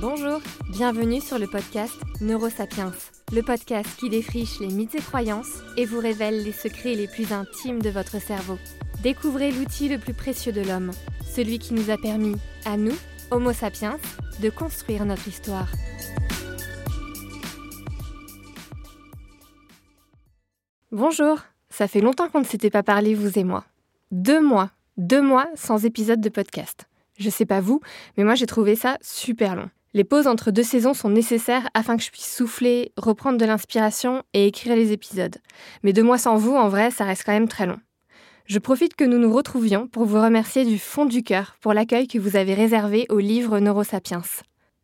Bonjour, 0.00 0.40
bienvenue 0.68 1.20
sur 1.20 1.40
le 1.40 1.48
podcast 1.48 1.96
Neurosapiens, 2.20 2.92
le 3.32 3.42
podcast 3.42 3.88
qui 3.98 4.08
défriche 4.08 4.60
les 4.60 4.68
mythes 4.68 4.94
et 4.94 5.00
croyances 5.00 5.58
et 5.76 5.86
vous 5.86 5.98
révèle 5.98 6.44
les 6.44 6.52
secrets 6.52 6.94
les 6.94 7.08
plus 7.08 7.32
intimes 7.32 7.82
de 7.82 7.90
votre 7.90 8.20
cerveau. 8.20 8.58
Découvrez 9.02 9.50
l'outil 9.50 9.88
le 9.88 9.98
plus 9.98 10.14
précieux 10.14 10.52
de 10.52 10.60
l'homme, 10.60 10.92
celui 11.28 11.58
qui 11.58 11.74
nous 11.74 11.90
a 11.90 11.98
permis, 11.98 12.36
à 12.64 12.76
nous, 12.76 12.94
Homo 13.32 13.52
sapiens, 13.52 13.98
de 14.40 14.50
construire 14.50 15.04
notre 15.04 15.26
histoire. 15.26 15.66
Bonjour, 20.92 21.40
ça 21.70 21.88
fait 21.88 22.00
longtemps 22.00 22.28
qu'on 22.28 22.40
ne 22.40 22.44
s'était 22.44 22.70
pas 22.70 22.84
parlé, 22.84 23.16
vous 23.16 23.36
et 23.36 23.44
moi. 23.44 23.64
Deux 24.12 24.40
mois, 24.40 24.70
deux 24.96 25.22
mois 25.22 25.48
sans 25.56 25.84
épisode 25.84 26.20
de 26.20 26.28
podcast. 26.28 26.88
Je 27.18 27.30
sais 27.30 27.46
pas 27.46 27.60
vous, 27.60 27.80
mais 28.16 28.22
moi 28.22 28.36
j'ai 28.36 28.46
trouvé 28.46 28.76
ça 28.76 28.96
super 29.02 29.56
long. 29.56 29.68
Les 29.94 30.04
pauses 30.04 30.26
entre 30.26 30.50
deux 30.50 30.62
saisons 30.62 30.92
sont 30.92 31.08
nécessaires 31.08 31.68
afin 31.72 31.96
que 31.96 32.02
je 32.02 32.10
puisse 32.10 32.34
souffler, 32.34 32.92
reprendre 32.96 33.38
de 33.38 33.44
l'inspiration 33.46 34.22
et 34.34 34.46
écrire 34.46 34.76
les 34.76 34.92
épisodes. 34.92 35.36
Mais 35.82 35.92
deux 35.92 36.02
mois 36.02 36.18
sans 36.18 36.36
vous, 36.36 36.54
en 36.54 36.68
vrai, 36.68 36.90
ça 36.90 37.04
reste 37.04 37.24
quand 37.24 37.32
même 37.32 37.48
très 37.48 37.66
long. 37.66 37.78
Je 38.44 38.58
profite 38.58 38.96
que 38.96 39.04
nous 39.04 39.18
nous 39.18 39.32
retrouvions 39.32 39.86
pour 39.86 40.04
vous 40.04 40.20
remercier 40.20 40.64
du 40.64 40.78
fond 40.78 41.04
du 41.04 41.22
cœur 41.22 41.56
pour 41.60 41.74
l'accueil 41.74 42.06
que 42.06 42.18
vous 42.18 42.36
avez 42.36 42.54
réservé 42.54 43.06
au 43.08 43.18
livre 43.18 43.58
Neurosapiens. 43.60 44.22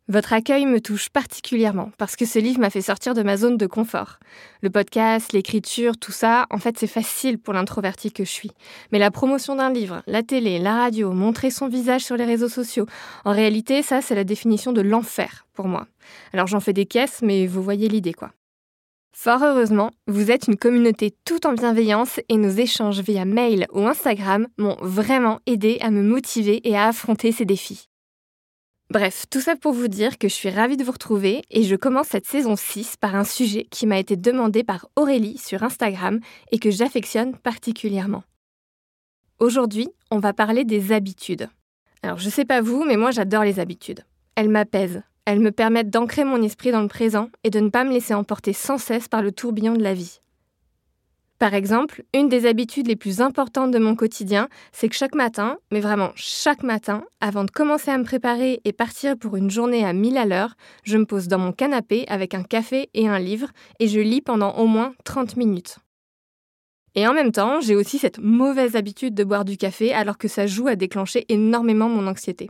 Votre 0.07 0.33
accueil 0.33 0.67
me 0.67 0.79
touche 0.79 1.09
particulièrement 1.09 1.89
parce 1.97 2.15
que 2.15 2.25
ce 2.25 2.37
livre 2.37 2.59
m'a 2.59 2.69
fait 2.69 2.81
sortir 2.81 3.15
de 3.15 3.23
ma 3.23 3.37
zone 3.37 3.57
de 3.57 3.65
confort. 3.65 4.19
Le 4.61 4.69
podcast, 4.69 5.33
l'écriture, 5.33 5.97
tout 5.97 6.11
ça, 6.11 6.45
en 6.51 6.59
fait 6.59 6.77
c'est 6.77 6.85
facile 6.85 7.39
pour 7.39 7.55
l'introverti 7.55 8.11
que 8.11 8.23
je 8.23 8.29
suis. 8.29 8.51
Mais 8.91 8.99
la 8.99 9.09
promotion 9.09 9.55
d'un 9.55 9.71
livre, 9.71 10.03
la 10.05 10.21
télé, 10.21 10.59
la 10.59 10.75
radio, 10.75 11.11
montrer 11.11 11.49
son 11.49 11.67
visage 11.67 12.03
sur 12.03 12.17
les 12.17 12.25
réseaux 12.25 12.49
sociaux, 12.49 12.85
en 13.23 13.31
réalité 13.31 13.81
ça 13.81 14.03
c'est 14.03 14.13
la 14.13 14.23
définition 14.23 14.73
de 14.73 14.81
l'enfer 14.81 15.47
pour 15.53 15.67
moi. 15.67 15.87
Alors 16.33 16.45
j'en 16.45 16.59
fais 16.59 16.73
des 16.73 16.85
caisses 16.85 17.23
mais 17.23 17.47
vous 17.47 17.63
voyez 17.63 17.89
l'idée 17.89 18.13
quoi. 18.13 18.31
Fort 19.11 19.41
heureusement, 19.41 19.89
vous 20.05 20.29
êtes 20.29 20.47
une 20.47 20.57
communauté 20.57 21.15
tout 21.25 21.47
en 21.47 21.53
bienveillance 21.53 22.19
et 22.29 22.37
nos 22.37 22.49
échanges 22.49 22.99
via 22.99 23.25
mail 23.25 23.65
ou 23.73 23.87
Instagram 23.87 24.47
m'ont 24.59 24.77
vraiment 24.81 25.39
aidé 25.47 25.79
à 25.81 25.89
me 25.89 26.03
motiver 26.03 26.61
et 26.67 26.77
à 26.77 26.89
affronter 26.89 27.31
ces 27.31 27.45
défis. 27.45 27.87
Bref, 28.91 29.25
tout 29.31 29.41
ça 29.41 29.55
pour 29.55 29.73
vous 29.73 29.87
dire 29.87 30.19
que 30.19 30.27
je 30.27 30.33
suis 30.33 30.49
ravie 30.49 30.77
de 30.77 30.83
vous 30.83 30.91
retrouver 30.91 31.41
et 31.49 31.63
je 31.63 31.75
commence 31.75 32.07
cette 32.07 32.27
saison 32.27 32.55
6 32.55 32.97
par 32.97 33.15
un 33.15 33.23
sujet 33.23 33.65
qui 33.71 33.87
m'a 33.87 33.97
été 33.97 34.15
demandé 34.15 34.63
par 34.63 34.87
Aurélie 34.95 35.39
sur 35.39 35.63
Instagram 35.63 36.19
et 36.51 36.59
que 36.59 36.69
j'affectionne 36.69 37.35
particulièrement. 37.35 38.23
Aujourd'hui, 39.39 39.89
on 40.11 40.19
va 40.19 40.33
parler 40.33 40.65
des 40.65 40.91
habitudes. 40.91 41.49
Alors 42.03 42.19
je 42.19 42.29
sais 42.29 42.45
pas 42.45 42.61
vous, 42.61 42.85
mais 42.85 42.95
moi 42.95 43.09
j'adore 43.09 43.43
les 43.43 43.59
habitudes. 43.59 44.05
Elles 44.35 44.49
m'apaisent, 44.49 45.01
elles 45.25 45.39
me 45.39 45.51
permettent 45.51 45.89
d'ancrer 45.89 46.23
mon 46.23 46.41
esprit 46.43 46.71
dans 46.71 46.83
le 46.83 46.87
présent 46.87 47.29
et 47.43 47.49
de 47.49 47.59
ne 47.59 47.69
pas 47.69 47.83
me 47.83 47.91
laisser 47.91 48.13
emporter 48.13 48.53
sans 48.53 48.77
cesse 48.77 49.07
par 49.07 49.23
le 49.23 49.31
tourbillon 49.31 49.73
de 49.73 49.83
la 49.83 49.95
vie. 49.95 50.19
Par 51.37 51.53
exemple, 51.53 52.03
une 52.13 52.29
des 52.29 52.45
habitudes 52.45 52.87
les 52.87 52.95
plus 52.95 53.19
importantes 53.19 53.71
de 53.71 53.77
mon 53.77 53.95
quotidien, 53.95 54.47
c'est 54.71 54.87
que 54.87 54.95
chaque 54.95 55.15
matin, 55.15 55.57
mais 55.69 55.81
vraiment 55.81 56.11
chaque 56.15 56.63
matin, 56.63 57.03
avant 57.19 57.43
de 57.43 57.51
commencer 57.51 57.91
à 57.91 57.97
me 57.97 58.05
préparer 58.05 58.61
et 58.63 58.71
partir 58.71 59.17
pour 59.17 59.35
une 59.35 59.49
journée 59.49 59.83
à 59.83 59.91
1000 59.91 60.17
à 60.17 60.25
l'heure, 60.25 60.55
je 60.83 60.97
me 60.97 61.05
pose 61.05 61.27
dans 61.27 61.37
mon 61.37 61.51
canapé 61.51 62.05
avec 62.07 62.33
un 62.33 62.43
café 62.43 62.89
et 62.93 63.09
un 63.09 63.19
livre 63.19 63.49
et 63.79 63.89
je 63.89 63.99
lis 63.99 64.21
pendant 64.21 64.53
au 64.53 64.65
moins 64.65 64.93
30 65.03 65.35
minutes. 65.35 65.77
Et 66.95 67.05
en 67.05 67.13
même 67.13 67.33
temps, 67.33 67.59
j'ai 67.59 67.75
aussi 67.75 67.97
cette 67.99 68.19
mauvaise 68.19 68.77
habitude 68.77 69.13
de 69.13 69.25
boire 69.25 69.43
du 69.43 69.57
café 69.57 69.93
alors 69.93 70.17
que 70.17 70.29
ça 70.29 70.47
joue 70.47 70.67
à 70.67 70.77
déclencher 70.77 71.25
énormément 71.27 71.89
mon 71.89 72.07
anxiété. 72.07 72.49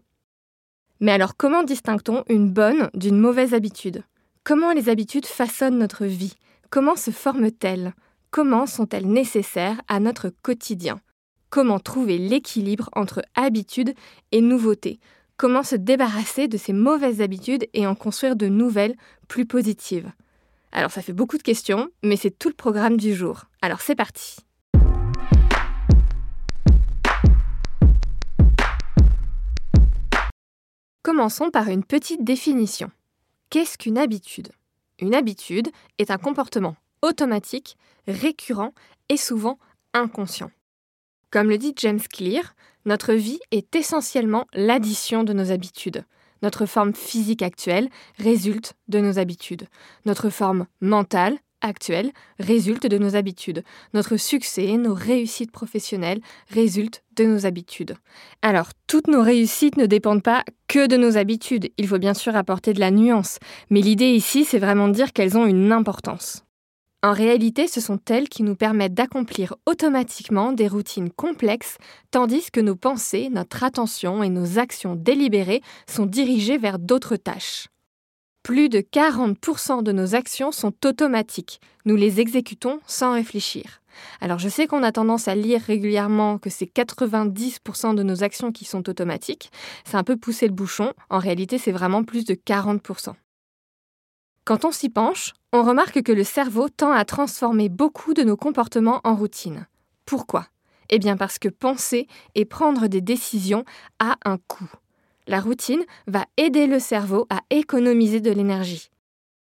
Mais 1.00 1.12
alors 1.12 1.36
comment 1.36 1.64
distingue-t-on 1.64 2.24
une 2.30 2.52
bonne 2.52 2.92
d'une 2.94 3.18
mauvaise 3.18 3.56
habitude? 3.56 4.04
Comment 4.44 4.72
les 4.74 4.90
habitudes 4.90 5.26
façonnent 5.26 5.80
notre 5.80 6.06
vie? 6.06 6.36
Comment 6.70 6.96
se 6.96 7.10
forment-elles? 7.10 7.94
Comment 8.36 8.66
sont-elles 8.66 9.08
nécessaires 9.08 9.82
à 9.88 10.02
notre 10.02 10.28
quotidien? 10.28 11.00
Comment 11.50 11.80
trouver 11.80 12.18
l'équilibre 12.18 12.90
entre 12.94 13.22
habitude 13.34 13.94
et 14.34 14.42
nouveauté 14.42 15.00
Comment 15.38 15.64
se 15.64 15.78
débarrasser 15.78 16.50
de 16.50 16.58
ces 16.58 16.74
mauvaises 16.74 17.22
habitudes 17.22 17.66
et 17.74 17.88
en 17.88 17.96
construire 17.96 18.36
de 18.36 18.48
nouvelles, 18.48 18.98
plus 19.30 19.46
positives? 19.46 20.12
Alors 20.74 20.92
ça 20.92 21.02
fait 21.02 21.14
beaucoup 21.14 21.38
de 21.38 21.44
questions, 21.44 21.88
mais 22.04 22.18
c'est 22.18 22.38
tout 22.38 22.50
le 22.50 22.56
programme 22.56 22.98
du 22.98 23.16
jour. 23.16 23.46
Alors 23.62 23.80
c'est 23.80 23.96
parti! 23.96 24.36
Commençons 31.04 31.52
par 31.52 31.70
une 31.70 31.86
petite 31.86 32.26
définition. 32.26 32.92
Qu'est-ce 33.50 33.78
qu'une 33.78 33.98
habitude? 33.98 34.50
Une 35.00 35.16
habitude 35.16 35.70
est 36.00 36.12
un 36.12 36.18
comportement 36.18 36.76
automatique, 37.06 37.78
récurrent 38.08 38.74
et 39.10 39.18
souvent 39.18 39.58
inconscient. 39.94 40.52
Comme 41.32 41.50
le 41.50 41.58
dit 41.58 41.74
James 41.78 42.02
Clear, 42.02 42.56
notre 42.86 43.14
vie 43.14 43.40
est 43.52 43.76
essentiellement 43.76 44.48
l'addition 44.54 45.24
de 45.24 45.34
nos 45.34 45.52
habitudes. 45.52 46.06
Notre 46.42 46.66
forme 46.66 46.94
physique 46.94 47.42
actuelle 47.42 47.90
résulte 48.20 48.76
de 48.88 49.00
nos 49.00 49.18
habitudes. 49.18 49.68
Notre 50.06 50.30
forme 50.30 50.68
mentale 50.82 51.38
actuelle 51.62 52.12
résulte 52.40 52.86
de 52.86 52.98
nos 52.98 53.16
habitudes. 53.16 53.64
Notre 53.94 54.18
succès, 54.18 54.78
nos 54.78 54.94
réussites 54.94 55.52
professionnelles 55.52 56.22
résultent 56.50 57.04
de 57.16 57.26
nos 57.26 57.46
habitudes. 57.46 57.96
Alors, 58.42 58.70
toutes 58.88 59.08
nos 59.08 59.24
réussites 59.24 59.78
ne 59.78 59.86
dépendent 59.86 60.24
pas 60.24 60.44
que 60.68 60.88
de 60.88 60.98
nos 60.98 61.18
habitudes. 61.18 61.72
Il 61.78 61.88
faut 61.88 61.98
bien 61.98 62.14
sûr 62.14 62.36
apporter 62.36 62.74
de 62.74 62.80
la 62.80 62.92
nuance. 62.92 63.40
Mais 63.70 63.82
l'idée 63.82 64.12
ici, 64.12 64.46
c'est 64.46 64.60
vraiment 64.60 64.88
de 64.88 64.94
dire 64.94 65.14
qu'elles 65.14 65.38
ont 65.38 65.48
une 65.48 65.72
importance. 65.72 66.45
En 67.06 67.14
réalité, 67.14 67.68
ce 67.68 67.82
sont 67.82 68.00
elles 68.10 68.30
qui 68.30 68.42
nous 68.42 68.56
permettent 68.56 68.96
d'accomplir 68.96 69.54
automatiquement 69.68 70.54
des 70.54 70.68
routines 70.68 71.12
complexes, 71.12 71.78
tandis 72.10 72.50
que 72.50 72.60
nos 72.60 72.76
pensées, 72.76 73.30
notre 73.30 73.64
attention 73.64 74.24
et 74.24 74.30
nos 74.30 74.58
actions 74.58 74.96
délibérées 74.96 75.62
sont 75.88 76.08
dirigées 76.08 76.58
vers 76.58 76.80
d'autres 76.80 77.16
tâches. 77.16 77.68
Plus 78.42 78.70
de 78.70 78.80
40% 78.80 79.84
de 79.84 79.92
nos 79.92 80.16
actions 80.16 80.52
sont 80.52 80.74
automatiques. 80.84 81.62
Nous 81.86 81.96
les 81.96 82.20
exécutons 82.20 82.80
sans 82.88 83.14
réfléchir. 83.14 83.84
Alors 84.20 84.40
je 84.40 84.50
sais 84.50 84.66
qu'on 84.66 84.82
a 84.82 84.92
tendance 84.92 85.28
à 85.28 85.36
lire 85.36 85.62
régulièrement 85.62 86.40
que 86.40 86.50
c'est 86.50 86.66
90% 86.66 87.94
de 87.94 88.02
nos 88.02 88.24
actions 88.24 88.52
qui 88.52 88.66
sont 88.66 88.90
automatiques. 88.90 89.52
C'est 89.86 89.98
un 89.98 90.04
peu 90.04 90.18
pousser 90.18 90.48
le 90.48 90.56
bouchon. 90.56 90.92
En 91.12 91.20
réalité, 91.20 91.60
c'est 91.60 91.72
vraiment 91.72 92.04
plus 92.04 92.26
de 92.26 92.34
40%. 92.34 93.14
Quand 94.46 94.64
on 94.64 94.72
s'y 94.72 94.90
penche, 94.90 95.34
on 95.54 95.64
remarque 95.64 96.04
que 96.04 96.12
le 96.12 96.24
cerveau 96.24 96.70
tend 96.70 96.92
à 96.92 97.04
transformer 97.04 97.68
beaucoup 97.68 98.14
de 98.14 98.22
nos 98.22 98.38
comportements 98.38 99.02
en 99.04 99.16
routine. 99.16 99.66
Pourquoi? 100.06 100.48
Eh 100.92 101.00
bien 101.00 101.18
parce 101.18 101.40
que 101.40 101.50
penser 101.50 102.08
et 102.36 102.46
prendre 102.46 102.86
des 102.86 103.02
décisions 103.02 103.66
a 103.98 104.18
un 104.24 104.38
coût. 104.38 104.70
La 105.26 105.40
routine 105.40 105.84
va 106.06 106.26
aider 106.38 106.68
le 106.68 106.78
cerveau 106.78 107.26
à 107.32 107.42
économiser 107.50 108.20
de 108.22 108.30
l'énergie. 108.30 108.92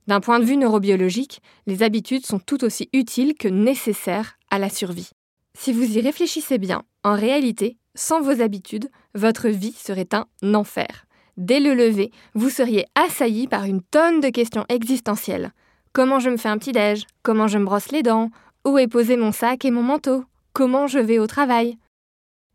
D'un 0.06 0.20
point 0.20 0.38
de 0.38 0.46
vue 0.46 0.56
neurobiologique, 0.56 1.42
les 1.66 1.82
habitudes 1.82 2.24
sont 2.24 2.38
tout 2.38 2.64
aussi 2.64 2.88
utiles 2.94 3.34
que 3.34 3.48
nécessaires 3.48 4.38
à 4.50 4.58
la 4.58 4.70
survie. 4.70 5.10
Si 5.52 5.74
vous 5.74 5.98
y 5.98 6.00
réfléchissez 6.00 6.56
bien, 6.56 6.84
en 7.04 7.14
réalité, 7.14 7.76
sans 7.94 8.22
vos 8.22 8.40
habitudes, 8.40 8.88
votre 9.14 9.48
vie 9.48 9.72
serait 9.72 10.08
un 10.12 10.54
enfer. 10.54 11.05
Dès 11.36 11.60
le 11.60 11.74
lever, 11.74 12.10
vous 12.34 12.50
seriez 12.50 12.86
assailli 12.94 13.46
par 13.46 13.64
une 13.64 13.82
tonne 13.82 14.20
de 14.20 14.28
questions 14.28 14.64
existentielles. 14.68 15.52
Comment 15.92 16.18
je 16.18 16.30
me 16.30 16.36
fais 16.36 16.48
un 16.48 16.58
petit 16.58 16.72
déj 16.72 17.04
Comment 17.22 17.46
je 17.46 17.58
me 17.58 17.64
brosse 17.64 17.92
les 17.92 18.02
dents? 18.02 18.30
Où 18.64 18.78
est 18.78 18.88
posé 18.88 19.16
mon 19.16 19.32
sac 19.32 19.64
et 19.64 19.70
mon 19.70 19.82
manteau? 19.82 20.24
Comment 20.52 20.86
je 20.86 20.98
vais 20.98 21.18
au 21.18 21.26
travail? 21.26 21.78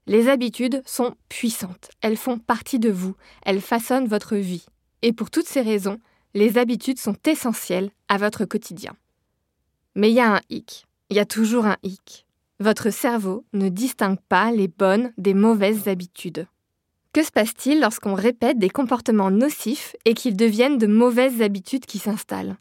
Les 0.07 0.29
habitudes 0.29 0.81
sont 0.85 1.15
puissantes. 1.29 1.89
Elles 2.01 2.17
font 2.17 2.39
partie 2.39 2.79
de 2.79 2.89
vous. 2.89 3.15
Elles 3.43 3.61
façonnent 3.61 4.07
votre 4.07 4.35
vie. 4.35 4.65
Et 5.03 5.13
pour 5.13 5.29
toutes 5.29 5.47
ces 5.47 5.61
raisons, 5.61 5.99
les 6.33 6.57
habitudes 6.57 6.99
sont 6.99 7.15
essentielles 7.25 7.91
à 8.07 8.17
votre 8.17 8.45
quotidien. 8.45 8.93
Mais 9.95 10.09
il 10.09 10.15
y 10.15 10.19
a 10.19 10.35
un 10.35 10.41
hic. 10.49 10.85
Il 11.09 11.17
y 11.17 11.19
a 11.19 11.25
toujours 11.25 11.65
un 11.65 11.77
hic. 11.83 12.25
Votre 12.59 12.89
cerveau 12.89 13.43
ne 13.53 13.69
distingue 13.69 14.19
pas 14.29 14.51
les 14.51 14.67
bonnes 14.67 15.13
des 15.17 15.33
mauvaises 15.33 15.87
habitudes. 15.87 16.47
Que 17.13 17.23
se 17.23 17.31
passe-t-il 17.31 17.81
lorsqu'on 17.81 18.13
répète 18.13 18.57
des 18.57 18.69
comportements 18.69 19.31
nocifs 19.31 19.97
et 20.05 20.13
qu'ils 20.13 20.37
deviennent 20.37 20.77
de 20.77 20.87
mauvaises 20.87 21.41
habitudes 21.41 21.85
qui 21.85 21.99
s'installent? 21.99 22.55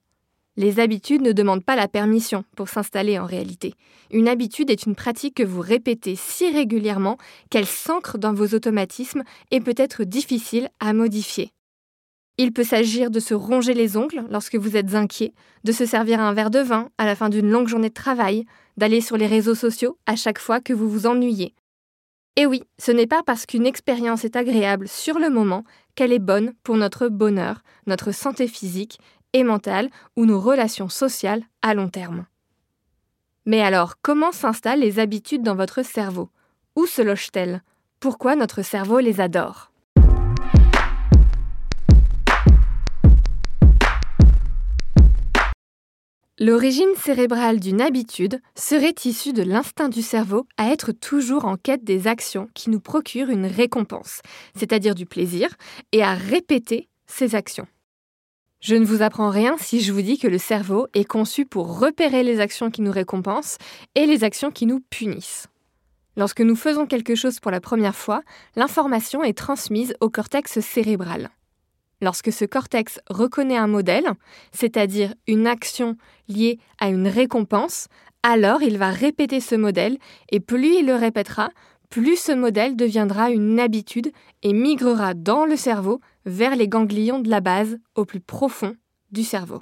Les 0.56 0.80
habitudes 0.80 1.22
ne 1.22 1.30
demandent 1.30 1.64
pas 1.64 1.76
la 1.76 1.86
permission 1.86 2.44
pour 2.56 2.68
s'installer 2.68 3.16
en 3.16 3.26
réalité. 3.26 3.74
Une 4.10 4.26
habitude 4.26 4.68
est 4.68 4.86
une 4.86 4.96
pratique 4.96 5.36
que 5.36 5.44
vous 5.44 5.60
répétez 5.60 6.16
si 6.16 6.50
régulièrement 6.50 7.16
qu'elle 7.48 7.64
s'ancre 7.64 8.18
dans 8.18 8.34
vos 8.34 8.48
automatismes 8.48 9.22
et 9.52 9.60
peut 9.60 9.74
être 9.76 10.02
difficile 10.02 10.68
à 10.80 10.92
modifier. 10.94 11.52
Il 12.36 12.52
peut 12.52 12.64
s'agir 12.64 13.12
de 13.12 13.20
se 13.20 13.34
ronger 13.34 13.72
les 13.72 13.96
ongles 13.96 14.24
lorsque 14.30 14.56
vous 14.56 14.76
êtes 14.76 14.96
inquiet, 14.96 15.32
de 15.62 15.70
se 15.70 15.86
servir 15.86 16.18
un 16.18 16.32
verre 16.32 16.50
de 16.50 16.58
vin 16.58 16.88
à 16.98 17.06
la 17.06 17.14
fin 17.14 17.28
d'une 17.28 17.50
longue 17.50 17.68
journée 17.68 17.90
de 17.90 17.94
travail, 17.94 18.46
d'aller 18.76 19.00
sur 19.00 19.16
les 19.16 19.28
réseaux 19.28 19.54
sociaux 19.54 19.96
à 20.06 20.16
chaque 20.16 20.40
fois 20.40 20.60
que 20.60 20.72
vous 20.72 20.90
vous 20.90 21.06
ennuyez, 21.06 21.54
et 22.36 22.46
oui, 22.46 22.62
ce 22.78 22.92
n'est 22.92 23.06
pas 23.06 23.22
parce 23.22 23.46
qu'une 23.46 23.66
expérience 23.66 24.24
est 24.24 24.36
agréable 24.36 24.88
sur 24.88 25.18
le 25.18 25.30
moment 25.30 25.64
qu'elle 25.94 26.12
est 26.12 26.18
bonne 26.18 26.54
pour 26.62 26.76
notre 26.76 27.08
bonheur, 27.08 27.62
notre 27.86 28.12
santé 28.12 28.46
physique 28.46 29.00
et 29.32 29.44
mentale 29.44 29.90
ou 30.16 30.26
nos 30.26 30.40
relations 30.40 30.88
sociales 30.88 31.42
à 31.62 31.74
long 31.74 31.88
terme. 31.88 32.26
Mais 33.46 33.62
alors, 33.62 33.94
comment 34.00 34.32
s'installent 34.32 34.80
les 34.80 34.98
habitudes 34.98 35.42
dans 35.42 35.56
votre 35.56 35.84
cerveau? 35.84 36.30
Où 36.76 36.86
se 36.86 37.02
logent-elles 37.02 37.62
Pourquoi 37.98 38.36
notre 38.36 38.62
cerveau 38.62 39.00
les 39.00 39.20
adore? 39.20 39.69
L'origine 46.42 46.94
cérébrale 46.96 47.60
d'une 47.60 47.82
habitude 47.82 48.40
serait 48.54 48.94
issue 49.04 49.34
de 49.34 49.42
l'instinct 49.42 49.90
du 49.90 50.00
cerveau 50.00 50.46
à 50.56 50.70
être 50.70 50.90
toujours 50.90 51.44
en 51.44 51.58
quête 51.58 51.84
des 51.84 52.06
actions 52.06 52.48
qui 52.54 52.70
nous 52.70 52.80
procurent 52.80 53.28
une 53.28 53.44
récompense, 53.44 54.22
c'est-à-dire 54.56 54.94
du 54.94 55.04
plaisir, 55.04 55.50
et 55.92 56.02
à 56.02 56.14
répéter 56.14 56.88
ces 57.06 57.34
actions. 57.34 57.66
Je 58.62 58.74
ne 58.74 58.86
vous 58.86 59.02
apprends 59.02 59.28
rien 59.28 59.56
si 59.58 59.82
je 59.82 59.92
vous 59.92 60.00
dis 60.00 60.16
que 60.16 60.28
le 60.28 60.38
cerveau 60.38 60.86
est 60.94 61.04
conçu 61.04 61.44
pour 61.44 61.78
repérer 61.78 62.22
les 62.22 62.40
actions 62.40 62.70
qui 62.70 62.80
nous 62.80 62.90
récompensent 62.90 63.58
et 63.94 64.06
les 64.06 64.24
actions 64.24 64.50
qui 64.50 64.64
nous 64.64 64.80
punissent. 64.88 65.46
Lorsque 66.16 66.40
nous 66.40 66.56
faisons 66.56 66.86
quelque 66.86 67.16
chose 67.16 67.38
pour 67.38 67.50
la 67.50 67.60
première 67.60 67.96
fois, 67.96 68.22
l'information 68.56 69.22
est 69.22 69.36
transmise 69.36 69.92
au 70.00 70.08
cortex 70.08 70.60
cérébral. 70.60 71.28
Lorsque 72.00 72.32
ce 72.32 72.44
cortex 72.44 72.98
reconnaît 73.08 73.56
un 73.56 73.66
modèle, 73.66 74.10
c'est-à-dire 74.52 75.14
une 75.26 75.46
action 75.46 75.96
liée 76.28 76.58
à 76.78 76.88
une 76.88 77.08
récompense, 77.08 77.88
alors 78.22 78.62
il 78.62 78.78
va 78.78 78.90
répéter 78.90 79.40
ce 79.40 79.54
modèle 79.54 79.98
et 80.30 80.40
plus 80.40 80.78
il 80.78 80.86
le 80.86 80.94
répétera, 80.94 81.50
plus 81.90 82.16
ce 82.16 82.32
modèle 82.32 82.76
deviendra 82.76 83.30
une 83.30 83.58
habitude 83.58 84.12
et 84.42 84.52
migrera 84.52 85.14
dans 85.14 85.44
le 85.44 85.56
cerveau 85.56 86.00
vers 86.24 86.56
les 86.56 86.68
ganglions 86.68 87.18
de 87.18 87.28
la 87.28 87.40
base 87.40 87.78
au 87.94 88.04
plus 88.04 88.20
profond 88.20 88.76
du 89.10 89.24
cerveau. 89.24 89.60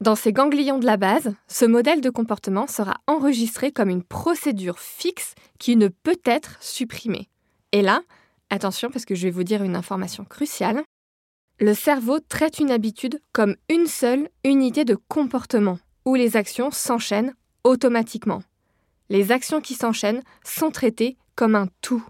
Dans 0.00 0.16
ces 0.16 0.32
ganglions 0.32 0.78
de 0.78 0.86
la 0.86 0.96
base, 0.96 1.34
ce 1.46 1.64
modèle 1.64 2.00
de 2.00 2.10
comportement 2.10 2.66
sera 2.66 2.94
enregistré 3.06 3.70
comme 3.70 3.90
une 3.90 4.02
procédure 4.02 4.78
fixe 4.78 5.34
qui 5.58 5.76
ne 5.76 5.88
peut 5.88 6.20
être 6.24 6.56
supprimée. 6.60 7.28
Et 7.72 7.82
là, 7.82 8.02
attention 8.50 8.90
parce 8.90 9.04
que 9.04 9.14
je 9.14 9.24
vais 9.24 9.30
vous 9.30 9.44
dire 9.44 9.62
une 9.62 9.76
information 9.76 10.24
cruciale, 10.24 10.82
le 11.60 11.74
cerveau 11.74 12.18
traite 12.20 12.58
une 12.58 12.70
habitude 12.70 13.20
comme 13.32 13.56
une 13.68 13.86
seule 13.86 14.28
unité 14.44 14.84
de 14.84 14.96
comportement, 15.08 15.78
où 16.04 16.14
les 16.14 16.36
actions 16.36 16.70
s'enchaînent 16.70 17.34
automatiquement. 17.62 18.42
Les 19.08 19.32
actions 19.32 19.60
qui 19.60 19.74
s'enchaînent 19.74 20.22
sont 20.44 20.70
traitées 20.70 21.16
comme 21.36 21.54
un 21.54 21.68
tout. 21.80 22.04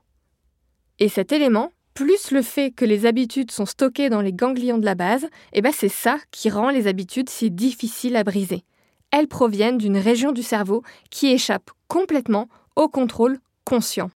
Et 0.98 1.08
cet 1.08 1.32
élément, 1.32 1.72
plus 1.92 2.30
le 2.30 2.42
fait 2.42 2.70
que 2.70 2.84
les 2.84 3.06
habitudes 3.06 3.50
sont 3.50 3.66
stockées 3.66 4.08
dans 4.08 4.20
les 4.20 4.32
ganglions 4.32 4.78
de 4.78 4.84
la 4.84 4.94
base, 4.94 5.28
eh 5.52 5.60
ben 5.60 5.72
c'est 5.72 5.88
ça 5.88 6.18
qui 6.30 6.50
rend 6.50 6.70
les 6.70 6.86
habitudes 6.86 7.28
si 7.28 7.50
difficiles 7.50 8.16
à 8.16 8.24
briser. 8.24 8.64
Elles 9.10 9.28
proviennent 9.28 9.78
d'une 9.78 9.98
région 9.98 10.32
du 10.32 10.42
cerveau 10.42 10.82
qui 11.10 11.28
échappe 11.28 11.70
complètement 11.86 12.48
au 12.74 12.88
contrôle 12.88 13.38
conscient. 13.64 14.10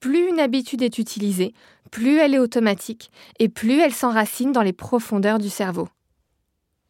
Plus 0.00 0.28
une 0.28 0.40
habitude 0.40 0.82
est 0.82 0.98
utilisée, 0.98 1.52
plus 1.92 2.16
elle 2.16 2.34
est 2.34 2.40
automatique 2.40 3.12
et 3.38 3.48
plus 3.48 3.78
elle 3.78 3.94
s'enracine 3.94 4.50
dans 4.50 4.62
les 4.62 4.72
profondeurs 4.72 5.38
du 5.38 5.50
cerveau. 5.50 5.88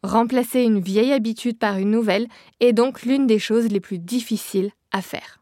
Remplacer 0.01 0.63
une 0.63 0.79
vieille 0.79 1.13
habitude 1.13 1.59
par 1.59 1.77
une 1.77 1.91
nouvelle 1.91 2.27
est 2.59 2.73
donc 2.73 3.03
l'une 3.03 3.27
des 3.27 3.37
choses 3.37 3.67
les 3.67 3.79
plus 3.79 3.99
difficiles 3.99 4.71
à 4.91 5.01
faire. 5.01 5.41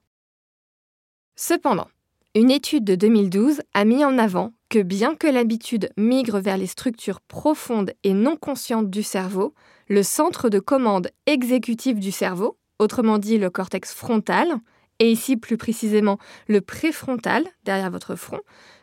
Cependant, 1.36 1.88
une 2.36 2.52
étude 2.52 2.84
de 2.84 2.96
2012 2.96 3.62
a 3.74 3.86
mis 3.86 4.04
en 4.04 4.18
avant 4.18 4.52
que 4.70 4.80
bien 4.80 5.16
que 5.16 5.28
l'habitude 5.28 5.90
migre 5.96 6.40
vers 6.40 6.58
les 6.58 6.68
structures 6.68 7.22
profondes 7.22 7.94
et 8.04 8.14
non 8.14 8.36
conscientes 8.36 8.90
du 8.90 9.04
cerveau, 9.04 9.54
le 9.90 10.02
centre 10.02 10.50
de 10.50 10.60
commande 10.60 11.10
exécutif 11.28 12.00
du 12.00 12.12
cerveau, 12.12 12.58
autrement 12.80 13.20
dit 13.20 13.38
le 13.38 13.50
cortex 13.50 13.94
frontal, 13.94 14.48
et 15.00 15.12
ici 15.12 15.36
plus 15.36 15.58
précisément 15.58 16.20
le 16.48 16.62
préfrontal, 16.62 17.44
derrière 17.64 17.92
votre 17.92 18.16
front, 18.16 18.40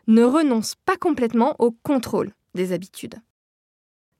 ne 0.08 0.24
renonce 0.24 0.74
pas 0.84 0.96
complètement 0.96 1.54
au 1.58 1.70
contrôle 1.70 2.32
des 2.54 2.72
habitudes. 2.72 3.16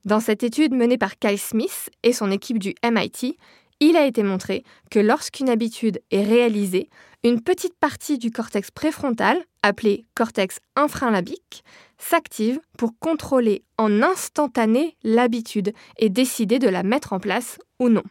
Dans 0.05 0.21
cette 0.21 0.43
étude 0.43 0.73
menée 0.73 0.97
par 0.97 1.19
Kyle 1.19 1.37
Smith 1.37 1.89
et 2.03 2.13
son 2.13 2.31
équipe 2.31 2.59
du 2.59 2.73
MIT, 2.83 3.37
il 3.81 3.97
a 3.97 4.05
été 4.05 4.23
montré 4.23 4.63
que 4.91 4.99
lorsqu'une 4.99 5.49
habitude 5.49 6.01
est 6.11 6.23
réalisée, 6.23 6.89
une 7.23 7.41
petite 7.41 7.75
partie 7.77 8.17
du 8.17 8.31
cortex 8.31 8.71
préfrontal, 8.71 9.43
appelée 9.63 10.05
cortex 10.15 10.59
infralabique, 10.75 11.63
s'active 11.97 12.59
pour 12.77 12.97
contrôler 12.99 13.63
en 13.77 14.01
instantané 14.01 14.95
l'habitude 15.03 15.73
et 15.97 16.09
décider 16.09 16.59
de 16.59 16.69
la 16.69 16.83
mettre 16.83 17.13
en 17.13 17.19
place 17.19 17.57
ou 17.79 17.89
non. 17.89 18.03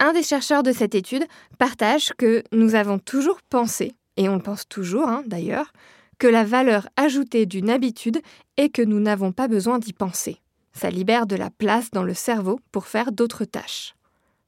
Un 0.00 0.12
des 0.12 0.22
chercheurs 0.22 0.62
de 0.62 0.72
cette 0.72 0.94
étude 0.94 1.26
partage 1.58 2.12
que 2.16 2.42
nous 2.52 2.74
avons 2.74 2.98
toujours 2.98 3.42
pensé, 3.42 3.92
et 4.16 4.28
on 4.28 4.36
le 4.36 4.42
pense 4.42 4.68
toujours 4.68 5.08
hein, 5.08 5.22
d'ailleurs, 5.26 5.72
que 6.18 6.26
la 6.26 6.44
valeur 6.44 6.88
ajoutée 6.96 7.46
d'une 7.46 7.70
habitude 7.70 8.20
est 8.56 8.68
que 8.68 8.82
nous 8.82 9.00
n'avons 9.00 9.32
pas 9.32 9.48
besoin 9.48 9.78
d'y 9.78 9.92
penser. 9.92 10.40
Ça 10.72 10.90
libère 10.90 11.26
de 11.26 11.36
la 11.36 11.50
place 11.50 11.90
dans 11.90 12.02
le 12.02 12.14
cerveau 12.14 12.60
pour 12.72 12.86
faire 12.86 13.12
d'autres 13.12 13.44
tâches. 13.44 13.94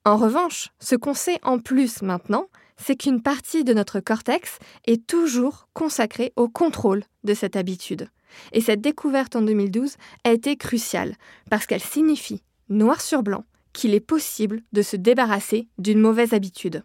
En 0.05 0.17
revanche, 0.17 0.71
ce 0.79 0.97
qu'on 0.97 1.15
sait 1.15 1.39
en 1.43 1.59
plus 1.59 2.03
maintenant, 2.03 2.47
c'est 2.77 2.97
qu'une 2.97 3.23
partie 3.23 3.65
de 3.65 3.75
notre 3.75 4.01
cortex 4.01 4.59
est 4.87 5.07
toujours 5.07 5.69
consacrée 5.75 6.33
au 6.37 6.49
contrôle 6.49 7.05
de 7.25 7.35
cette 7.35 7.57
habitude. 7.57 8.09
Et 8.53 8.61
cette 8.61 8.81
découverte 8.81 9.37
en 9.37 9.43
2012 9.43 9.97
a 10.25 10.33
été 10.33 10.57
cruciale 10.57 11.17
parce 11.51 11.67
qu'elle 11.67 11.83
signifie, 11.83 12.43
noir 12.69 13.01
sur 13.01 13.23
blanc, 13.23 13.45
qu'il 13.73 13.95
est 13.95 14.01
possible 14.01 14.63
de 14.73 14.83
se 14.83 14.97
débarrasser 14.97 15.69
d'une 15.79 16.01
mauvaise 16.01 16.33
habitude. 16.33 16.83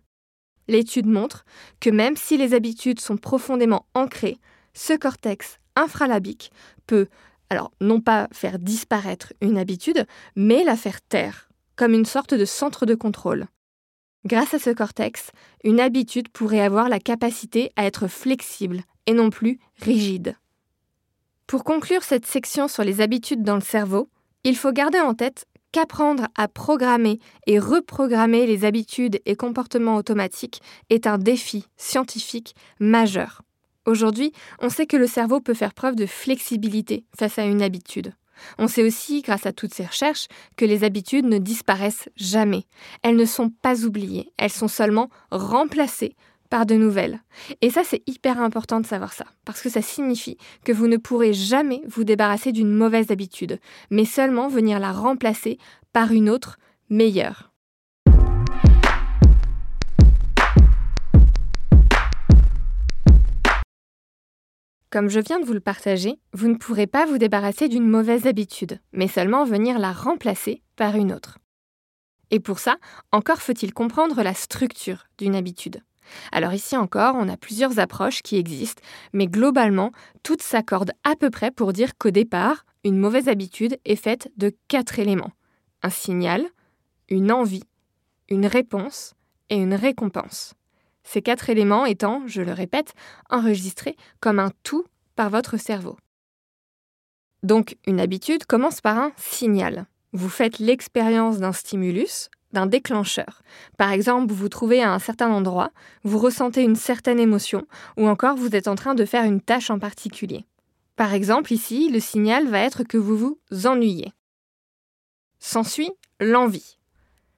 L'étude 0.67 1.07
montre 1.07 1.45
que 1.79 1.89
même 1.89 2.17
si 2.17 2.37
les 2.37 2.53
habitudes 2.53 2.99
sont 2.99 3.17
profondément 3.17 3.85
ancrées, 3.93 4.39
ce 4.75 4.93
cortex 4.93 5.57
infralabique 5.75 6.51
peut, 6.85 7.07
alors 7.49 7.71
non 7.81 7.99
pas 8.01 8.27
faire 8.31 8.59
disparaître 8.59 9.33
une 9.41 9.57
habitude, 9.57 10.05
mais 10.35 10.63
la 10.63 10.75
faire 10.75 11.01
taire, 11.01 11.49
comme 11.75 11.93
une 11.93 12.05
sorte 12.05 12.35
de 12.35 12.45
centre 12.45 12.85
de 12.85 12.93
contrôle. 12.93 13.47
Grâce 14.25 14.53
à 14.53 14.59
ce 14.59 14.71
cortex, 14.71 15.31
une 15.63 15.79
habitude 15.79 16.29
pourrait 16.29 16.61
avoir 16.61 16.89
la 16.89 16.99
capacité 16.99 17.71
à 17.75 17.85
être 17.85 18.07
flexible 18.07 18.81
et 19.05 19.13
non 19.13 19.29
plus 19.29 19.59
rigide. 19.81 20.35
Pour 21.47 21.63
conclure 21.63 22.03
cette 22.03 22.25
section 22.25 22.67
sur 22.67 22.83
les 22.83 23.01
habitudes 23.01 23.43
dans 23.43 23.55
le 23.55 23.61
cerveau, 23.61 24.09
il 24.43 24.57
faut 24.57 24.71
garder 24.71 24.99
en 24.99 25.13
tête 25.13 25.45
qu'apprendre 25.71 26.27
à 26.35 26.47
programmer 26.47 27.19
et 27.45 27.59
reprogrammer 27.59 28.47
les 28.47 28.65
habitudes 28.65 29.21
et 29.25 29.35
comportements 29.35 29.97
automatiques 29.97 30.61
est 30.89 31.05
un 31.05 31.17
défi 31.17 31.65
scientifique 31.77 32.55
majeur. 32.79 33.43
Aujourd'hui, 33.85 34.31
on 34.59 34.69
sait 34.69 34.87
que 34.87 34.97
le 34.97 35.07
cerveau 35.07 35.39
peut 35.39 35.53
faire 35.53 35.73
preuve 35.73 35.95
de 35.95 36.05
flexibilité 36.05 37.05
face 37.17 37.37
à 37.37 37.45
une 37.45 37.61
habitude. 37.61 38.13
On 38.57 38.67
sait 38.67 38.83
aussi, 38.83 39.21
grâce 39.21 39.45
à 39.45 39.53
toutes 39.53 39.73
ces 39.73 39.85
recherches, 39.85 40.27
que 40.57 40.65
les 40.65 40.83
habitudes 40.83 41.25
ne 41.25 41.37
disparaissent 41.37 42.09
jamais. 42.15 42.65
Elles 43.01 43.15
ne 43.15 43.25
sont 43.25 43.49
pas 43.49 43.85
oubliées, 43.85 44.31
elles 44.37 44.51
sont 44.51 44.67
seulement 44.67 45.09
remplacées 45.31 46.15
par 46.49 46.65
de 46.65 46.75
nouvelles. 46.75 47.21
Et 47.61 47.69
ça, 47.69 47.83
c'est 47.83 48.03
hyper 48.07 48.39
important 48.41 48.79
de 48.79 48.85
savoir 48.85 49.13
ça, 49.13 49.25
parce 49.45 49.61
que 49.61 49.69
ça 49.69 49.81
signifie 49.81 50.37
que 50.63 50.71
vous 50.71 50.87
ne 50.87 50.97
pourrez 50.97 51.33
jamais 51.33 51.81
vous 51.87 52.03
débarrasser 52.03 52.51
d'une 52.51 52.73
mauvaise 52.73 53.11
habitude, 53.11 53.59
mais 53.89 54.05
seulement 54.05 54.47
venir 54.47 54.79
la 54.79 54.91
remplacer 54.91 55.57
par 55.91 56.11
une 56.11 56.29
autre 56.29 56.57
meilleure. 56.89 57.54
Comme 64.95 65.09
je 65.09 65.19
viens 65.19 65.41
de 65.41 65.45
vous 65.45 65.51
le 65.51 65.59
partager, 65.59 66.21
vous 66.31 66.47
ne 66.47 66.55
pourrez 66.55 66.87
pas 66.87 67.05
vous 67.05 67.17
débarrasser 67.17 67.67
d'une 67.67 67.85
mauvaise 67.85 68.27
habitude, 68.27 68.79
mais 68.93 69.09
seulement 69.09 69.43
venir 69.43 69.77
la 69.77 69.91
remplacer 69.91 70.61
par 70.77 70.95
une 70.95 71.11
autre. 71.11 71.37
Et 72.31 72.39
pour 72.39 72.59
ça, 72.59 72.77
encore 73.11 73.41
faut-il 73.41 73.73
comprendre 73.73 74.23
la 74.23 74.33
structure 74.33 75.07
d'une 75.17 75.35
habitude. 75.35 75.83
Alors 76.31 76.53
ici 76.53 76.77
encore, 76.77 77.15
on 77.17 77.27
a 77.27 77.35
plusieurs 77.35 77.77
approches 77.77 78.21
qui 78.21 78.37
existent, 78.37 78.81
mais 79.11 79.27
globalement, 79.27 79.91
toutes 80.23 80.41
s'accordent 80.41 80.93
à 81.03 81.17
peu 81.17 81.29
près 81.29 81.51
pour 81.51 81.73
dire 81.73 81.97
qu'au 81.97 82.11
départ, 82.11 82.65
une 82.85 82.97
mauvaise 82.97 83.27
habitude 83.27 83.77
est 83.83 83.97
faite 83.97 84.31
de 84.37 84.55
quatre 84.69 84.97
éléments. 84.97 85.33
Un 85.83 85.89
signal, 85.89 86.41
une 87.09 87.33
envie, 87.33 87.65
une 88.29 88.45
réponse 88.45 89.13
et 89.49 89.57
une 89.57 89.73
récompense. 89.73 90.53
Ces 91.05 91.21
quatre 91.21 91.49
éléments 91.49 91.85
étant, 91.85 92.23
je 92.25 92.41
le 92.41 92.51
répète, 92.51 92.93
enregistrés 93.29 93.95
comme 94.19 94.39
un 94.39 94.51
tout 94.63 94.83
par 95.15 95.29
votre 95.29 95.55
cerveau. 95.55 95.97
Donc 97.43 97.77
une 97.85 98.01
habitude 98.01 98.45
commence 98.45 98.81
par 98.81 98.97
un 98.97 99.11
signal. 99.15 99.85
Vous 100.11 100.29
faites 100.29 100.59
l'expérience 100.59 101.37
d'un 101.37 101.53
stimulus, 101.53 102.29
d'un 102.51 102.65
déclencheur. 102.65 103.43
Par 103.77 103.91
exemple, 103.91 104.31
vous 104.31 104.35
vous 104.35 104.49
trouvez 104.49 104.81
à 104.81 104.91
un 104.91 104.99
certain 104.99 105.29
endroit, 105.29 105.71
vous 106.03 106.17
ressentez 106.17 106.63
une 106.63 106.75
certaine 106.75 107.19
émotion, 107.19 107.67
ou 107.97 108.07
encore 108.07 108.35
vous 108.35 108.55
êtes 108.55 108.67
en 108.67 108.75
train 108.75 108.95
de 108.95 109.05
faire 109.05 109.25
une 109.25 109.41
tâche 109.41 109.69
en 109.69 109.77
particulier. 109.77 110.45
Par 110.95 111.13
exemple, 111.13 111.53
ici, 111.53 111.89
le 111.89 111.99
signal 111.99 112.47
va 112.47 112.59
être 112.59 112.83
que 112.83 112.97
vous 112.97 113.17
vous 113.17 113.67
ennuyez. 113.67 114.11
S'ensuit 115.39 115.91
l'envie. 116.19 116.77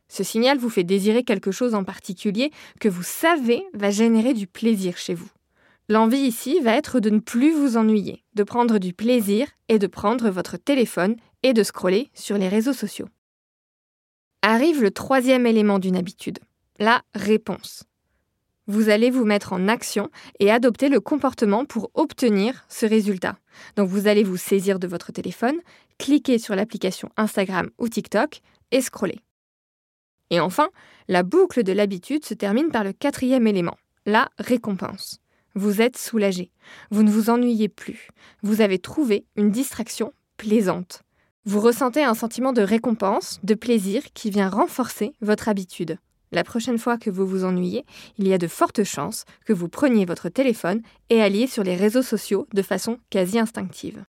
Ce 0.09 0.23
signal 0.23 0.57
vous 0.57 0.69
fait 0.69 0.83
désirer 0.83 1.23
quelque 1.23 1.51
chose 1.51 1.75
en 1.75 1.83
particulier 1.83 2.51
que 2.79 2.89
vous 2.89 3.03
savez 3.03 3.63
va 3.73 3.91
générer 3.91 4.33
du 4.33 4.47
plaisir 4.47 4.97
chez 4.97 5.13
vous. 5.13 5.29
L'envie 5.89 6.19
ici 6.19 6.59
va 6.59 6.75
être 6.75 6.99
de 6.99 7.09
ne 7.09 7.19
plus 7.19 7.53
vous 7.53 7.77
ennuyer, 7.77 8.23
de 8.33 8.43
prendre 8.43 8.77
du 8.77 8.93
plaisir 8.93 9.47
et 9.69 9.79
de 9.79 9.87
prendre 9.87 10.29
votre 10.29 10.57
téléphone 10.57 11.15
et 11.43 11.53
de 11.53 11.63
scroller 11.63 12.09
sur 12.13 12.37
les 12.37 12.49
réseaux 12.49 12.73
sociaux. 12.73 13.07
Arrive 14.41 14.81
le 14.81 14.91
troisième 14.91 15.45
élément 15.45 15.79
d'une 15.79 15.95
habitude, 15.95 16.39
la 16.77 17.03
réponse. 17.15 17.83
Vous 18.67 18.89
allez 18.89 19.09
vous 19.09 19.23
mettre 19.23 19.53
en 19.53 19.69
action 19.69 20.09
et 20.39 20.51
adopter 20.51 20.89
le 20.89 20.99
comportement 20.99 21.63
pour 21.63 21.89
obtenir 21.93 22.65
ce 22.67 22.85
résultat. 22.85 23.37
Donc 23.77 23.87
vous 23.87 24.07
allez 24.07 24.23
vous 24.23 24.35
saisir 24.35 24.79
de 24.79 24.87
votre 24.87 25.13
téléphone, 25.13 25.55
cliquer 25.97 26.37
sur 26.37 26.53
l'application 26.53 27.09
Instagram 27.15 27.69
ou 27.77 27.87
TikTok 27.87 28.41
et 28.71 28.81
scroller. 28.81 29.21
Et 30.29 30.39
enfin, 30.39 30.69
la 31.07 31.23
boucle 31.23 31.63
de 31.63 31.71
l'habitude 31.71 32.25
se 32.25 32.33
termine 32.33 32.69
par 32.69 32.83
le 32.83 32.93
quatrième 32.93 33.47
élément, 33.47 33.77
la 34.05 34.29
récompense. 34.37 35.19
Vous 35.55 35.81
êtes 35.81 35.97
soulagé, 35.97 36.51
vous 36.91 37.03
ne 37.03 37.09
vous 37.09 37.29
ennuyez 37.29 37.69
plus, 37.69 38.09
vous 38.43 38.61
avez 38.61 38.79
trouvé 38.79 39.25
une 39.35 39.51
distraction 39.51 40.13
plaisante. 40.37 41.01
Vous 41.45 41.61
ressentez 41.61 42.03
un 42.03 42.13
sentiment 42.13 42.53
de 42.53 42.61
récompense, 42.61 43.39
de 43.43 43.55
plaisir 43.55 44.03
qui 44.13 44.29
vient 44.29 44.49
renforcer 44.49 45.13
votre 45.21 45.47
habitude. 45.47 45.97
La 46.31 46.43
prochaine 46.43 46.77
fois 46.77 46.97
que 46.97 47.09
vous 47.09 47.25
vous 47.25 47.45
ennuyez, 47.45 47.85
il 48.17 48.27
y 48.27 48.33
a 48.33 48.37
de 48.37 48.47
fortes 48.47 48.83
chances 48.83 49.23
que 49.45 49.53
vous 49.53 49.69
preniez 49.69 50.05
votre 50.05 50.27
téléphone 50.27 50.81
et 51.09 51.21
alliez 51.21 51.47
sur 51.47 51.63
les 51.63 51.75
réseaux 51.75 52.01
sociaux 52.01 52.47
de 52.53 52.61
façon 52.61 52.99
quasi 53.09 53.39
instinctive. 53.39 54.03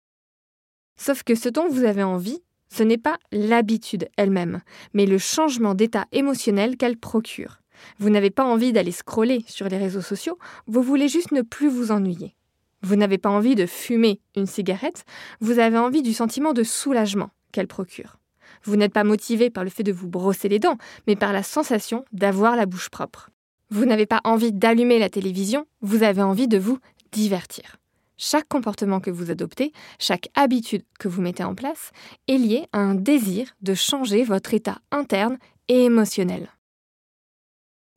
Sauf 1.00 1.22
que 1.22 1.36
ce 1.36 1.48
dont 1.48 1.70
vous 1.70 1.84
avez 1.84 2.02
envie, 2.02 2.42
ce 2.70 2.84
n'est 2.84 2.98
pas 2.98 3.18
l'habitude 3.32 4.10
elle-même, 4.18 4.62
mais 4.94 5.06
le 5.06 5.18
changement 5.18 5.74
d'état 5.74 6.06
émotionnel 6.12 6.78
qu'elle 6.78 6.98
procure. 6.98 7.62
Vous 8.00 8.10
n'avez 8.10 8.30
pas 8.30 8.44
envie 8.44 8.74
d'aller 8.74 8.92
scroller 8.92 9.44
sur 9.48 9.68
les 9.68 9.78
réseaux 9.78 10.02
sociaux, 10.02 10.38
vous 10.66 10.82
voulez 10.82 11.08
juste 11.08 11.32
ne 11.32 11.42
plus 11.42 11.70
vous 11.70 11.92
ennuyer. 11.92 12.36
Vous 12.84 12.96
n'avez 12.96 13.18
pas 13.18 13.30
envie 13.30 13.56
de 13.56 13.66
fumer 13.66 14.20
une 14.36 14.46
cigarette, 14.46 15.04
vous 15.40 15.60
avez 15.60 15.78
envie 15.78 16.02
du 16.02 16.14
sentiment 16.14 16.54
de 16.54 16.64
soulagement 16.64 17.32
qu'elle 17.52 17.68
procure. 17.68 18.18
Vous 18.64 18.76
n'êtes 18.76 18.94
pas 18.94 19.04
motivé 19.04 19.50
par 19.50 19.64
le 19.64 19.70
fait 19.70 19.84
de 19.84 19.92
vous 19.92 20.08
brosser 20.08 20.50
les 20.50 20.60
dents, 20.60 20.78
mais 21.08 21.16
par 21.16 21.34
la 21.34 21.44
sensation 21.44 22.06
d'avoir 22.12 22.56
la 22.56 22.66
bouche 22.66 22.90
propre. 22.90 23.30
Vous 23.70 23.86
n'avez 23.86 24.06
pas 24.06 24.22
envie 24.24 24.54
d'allumer 24.54 25.00
la 25.00 25.10
télévision, 25.10 25.66
vous 25.82 26.04
avez 26.04 26.22
envie 26.22 26.48
de 26.48 26.58
vous 26.58 26.78
divertir. 27.12 27.78
Chaque 28.18 28.48
comportement 28.48 29.00
que 29.00 29.12
vous 29.12 29.30
adoptez, 29.30 29.72
chaque 30.00 30.30
habitude 30.36 30.84
que 31.00 31.08
vous 31.08 31.22
mettez 31.22 31.44
en 31.44 31.54
place 31.54 31.92
est 32.28 32.38
lié 32.38 32.68
à 32.74 32.80
un 32.80 32.96
désir 32.96 33.56
de 33.62 33.76
changer 33.76 34.24
votre 34.24 34.54
état 34.54 34.80
interne 34.92 35.38
et 35.68 35.84
émotionnel. 35.84 36.50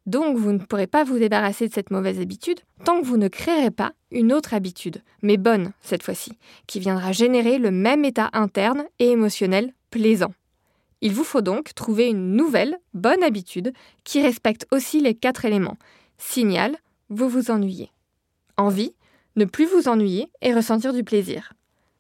Donc 0.07 0.37
vous 0.37 0.53
ne 0.53 0.59
pourrez 0.59 0.87
pas 0.87 1.05
vous 1.05 1.19
débarrasser 1.19 1.69
de 1.69 1.73
cette 1.73 1.91
mauvaise 1.91 2.21
habitude 2.21 2.61
tant 2.85 3.01
que 3.01 3.07
vous 3.07 3.17
ne 3.17 3.29
créerez 3.29 3.71
pas 3.71 3.93
une 4.11 4.33
autre 4.33 4.55
habitude, 4.55 5.03
mais 5.23 5.37
bonne 5.37 5.73
cette 5.81 6.03
fois-ci, 6.03 6.33
qui 6.67 6.81
viendra 6.81 7.13
générer 7.13 7.59
le 7.59 7.71
même 7.71 8.05
état 8.05 8.31
interne 8.33 8.85
et 8.99 9.11
émotionnel 9.11 9.73
plaisant. 9.91 10.33
Il 11.01 11.15
vous 11.15 11.25
faut 11.25 11.41
donc 11.41 11.75
trouver 11.75 12.09
une 12.09 12.35
nouvelle, 12.35 12.79
bonne 12.93 13.23
habitude 13.23 13.73
qui 14.05 14.21
respecte 14.21 14.67
aussi 14.71 15.01
les 15.01 15.15
quatre 15.15 15.45
éléments. 15.45 15.79
Signal, 16.19 16.77
vous 17.09 17.29
vous 17.29 17.51
ennuyez. 17.51 17.91
Envie, 18.57 18.93
ne 19.37 19.45
plus 19.45 19.67
vous 19.67 19.89
ennuyer 19.89 20.31
et 20.43 20.55
ressentir 20.55 20.93
du 20.93 21.05
plaisir. 21.05 21.53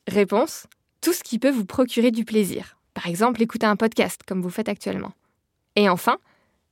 Réponse, 0.06 0.66
tout 1.00 1.12
ce 1.12 1.22
qui 1.22 1.38
peut 1.38 1.50
vous 1.50 1.64
procurer 1.64 2.10
du 2.10 2.24
plaisir. 2.24 2.76
Par 2.94 3.06
exemple, 3.06 3.42
écouter 3.42 3.66
un 3.66 3.76
podcast 3.76 4.22
comme 4.26 4.42
vous 4.42 4.50
faites 4.50 4.68
actuellement. 4.68 5.12
Et 5.76 5.88
enfin, 5.88 6.18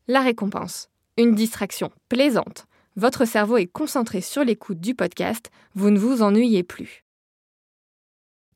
la 0.09 0.21
récompense. 0.21 0.91
Une 1.17 1.35
distraction 1.35 1.91
plaisante. 2.09 2.67
Votre 2.97 3.25
cerveau 3.25 3.57
est 3.57 3.67
concentré 3.67 4.21
sur 4.21 4.45
l'écoute 4.45 4.81
du 4.81 4.95
podcast, 4.95 5.51
vous 5.75 5.91
ne 5.91 5.99
vous 5.99 6.23
ennuyez 6.23 6.63
plus. 6.63 7.05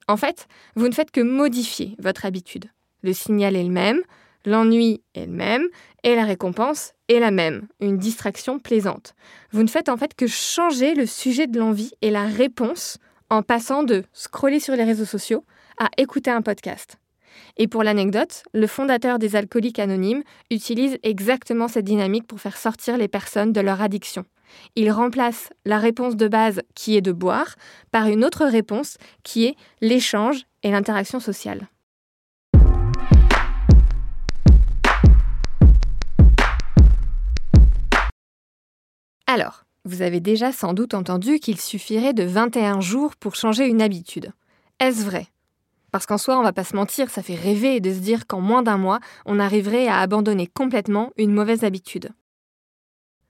En 0.08 0.16
fait, 0.16 0.48
vous 0.74 0.88
ne 0.88 0.92
faites 0.92 1.12
que 1.12 1.20
modifier 1.20 1.94
votre 1.98 2.26
habitude. 2.26 2.66
Le 3.02 3.12
signal 3.12 3.56
est 3.56 3.62
le 3.62 3.70
même, 3.70 4.00
l'ennui 4.44 5.02
est 5.14 5.26
le 5.26 5.32
même, 5.32 5.66
et 6.04 6.14
la 6.14 6.24
récompense 6.24 6.94
est 7.08 7.20
la 7.20 7.30
même, 7.30 7.68
une 7.80 7.98
distraction 7.98 8.58
plaisante. 8.58 9.14
Vous 9.52 9.62
ne 9.62 9.68
faites 9.68 9.88
en 9.88 9.96
fait 9.96 10.14
que 10.14 10.26
changer 10.26 10.94
le 10.94 11.06
sujet 11.06 11.46
de 11.46 11.58
l'envie 11.58 11.92
et 12.02 12.10
la 12.10 12.24
réponse 12.24 12.98
en 13.30 13.42
passant 13.42 13.82
de 13.82 14.04
scroller 14.12 14.60
sur 14.60 14.74
les 14.74 14.84
réseaux 14.84 15.04
sociaux 15.04 15.44
à 15.78 15.88
écouter 15.96 16.30
un 16.30 16.42
podcast. 16.42 16.98
Et 17.56 17.68
pour 17.68 17.82
l'anecdote, 17.82 18.42
le 18.52 18.66
fondateur 18.66 19.18
des 19.18 19.36
alcooliques 19.36 19.78
anonymes 19.78 20.22
utilise 20.50 20.98
exactement 21.02 21.68
cette 21.68 21.84
dynamique 21.84 22.26
pour 22.26 22.40
faire 22.40 22.56
sortir 22.56 22.98
les 22.98 23.08
personnes 23.08 23.52
de 23.52 23.60
leur 23.60 23.80
addiction. 23.80 24.24
Il 24.76 24.90
remplace 24.90 25.50
la 25.64 25.78
réponse 25.78 26.16
de 26.16 26.28
base 26.28 26.60
qui 26.74 26.96
est 26.96 27.00
de 27.00 27.12
boire 27.12 27.54
par 27.90 28.08
une 28.08 28.24
autre 28.24 28.44
réponse 28.44 28.98
qui 29.22 29.46
est 29.46 29.56
l'échange 29.80 30.44
et 30.62 30.70
l'interaction 30.70 31.20
sociale. 31.20 31.68
Alors, 39.26 39.64
vous 39.84 40.02
avez 40.02 40.20
déjà 40.20 40.52
sans 40.52 40.74
doute 40.74 40.94
entendu 40.94 41.38
qu'il 41.38 41.60
suffirait 41.60 42.12
de 42.12 42.24
21 42.24 42.80
jours 42.80 43.16
pour 43.16 43.34
changer 43.34 43.66
une 43.66 43.82
habitude. 43.82 44.32
Est-ce 44.78 45.04
vrai? 45.04 45.26
Parce 45.90 46.06
qu'en 46.06 46.18
soi, 46.18 46.38
on 46.38 46.42
va 46.42 46.52
pas 46.52 46.64
se 46.64 46.76
mentir, 46.76 47.10
ça 47.10 47.22
fait 47.22 47.34
rêver 47.34 47.80
de 47.80 47.92
se 47.92 47.98
dire 47.98 48.26
qu'en 48.26 48.40
moins 48.40 48.62
d'un 48.62 48.78
mois, 48.78 49.00
on 49.26 49.38
arriverait 49.38 49.88
à 49.88 49.98
abandonner 49.98 50.46
complètement 50.46 51.12
une 51.16 51.34
mauvaise 51.34 51.64
habitude. 51.64 52.10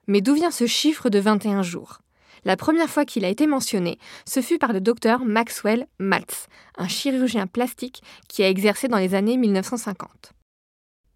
Mais 0.07 0.21
d'où 0.21 0.33
vient 0.33 0.51
ce 0.51 0.67
chiffre 0.67 1.09
de 1.09 1.19
21 1.19 1.63
jours? 1.63 1.99
La 2.45 2.57
première 2.57 2.89
fois 2.89 3.05
qu'il 3.05 3.25
a 3.25 3.29
été 3.29 3.47
mentionné, 3.47 3.97
ce 4.25 4.41
fut 4.41 4.57
par 4.57 4.73
le 4.73 4.81
docteur 4.81 5.23
Maxwell 5.23 5.87
Maltz, 5.99 6.47
un 6.77 6.87
chirurgien 6.87 7.47
plastique 7.47 8.01
qui 8.27 8.43
a 8.43 8.49
exercé 8.49 8.87
dans 8.87 8.97
les 8.97 9.15
années 9.15 9.37
1950. 9.37 10.33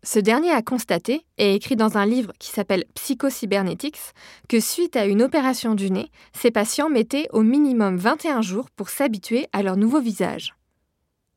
Ce 0.09 0.19
dernier 0.19 0.51
a 0.51 0.61
constaté, 0.61 1.25
et 1.37 1.53
écrit 1.53 1.75
dans 1.75 1.97
un 1.97 2.05
livre 2.05 2.31
qui 2.39 2.49
s'appelle 2.49 2.85
Psychocybernetics, 2.95 4.13
que 4.47 4.61
suite 4.61 4.95
à 4.95 5.05
une 5.05 5.21
opération 5.21 5.75
du 5.75 5.91
nez, 5.91 6.11
ces 6.31 6.49
patients 6.49 6.87
mettaient 6.87 7.27
au 7.33 7.41
minimum 7.41 7.97
21 7.97 8.41
jours 8.41 8.69
pour 8.69 8.87
s'habituer 8.87 9.47
à 9.51 9.63
leur 9.63 9.75
nouveau 9.75 9.99
visage. 9.99 10.55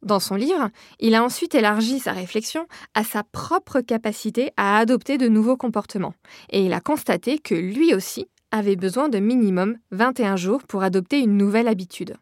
Dans 0.03 0.21
son 0.21 0.37
livre, 0.37 0.71
il 1.00 1.17
a 1.17 1.25
ensuite 1.25 1.57
élargi 1.57 1.99
sa 1.99 2.12
réflexion 2.12 2.69
à 2.95 3.03
sa 3.03 3.25
propre 3.25 3.81
capacité 3.81 4.53
à 4.57 4.79
adopter 4.79 5.19
de 5.19 5.27
nouveaux 5.27 5.57
comportements, 5.57 6.15
et 6.50 6.65
il 6.65 6.73
a 6.73 6.81
constaté 6.81 7.41
que 7.41 7.57
lui 7.57 7.93
aussi 7.93 8.29
avait 8.53 8.77
besoin 8.77 9.09
de 9.09 9.19
minimum 9.19 9.79
21 9.91 10.37
jours 10.37 10.62
pour 10.62 10.85
adopter 10.85 11.19
une 11.19 11.37
nouvelle 11.37 11.67
habitude. 11.67 12.15